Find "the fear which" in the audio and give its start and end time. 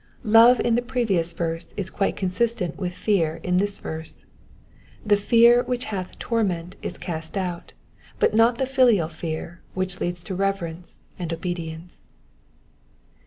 5.05-5.85